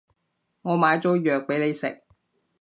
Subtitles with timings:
[0.63, 2.01] 我買咗藥畀你食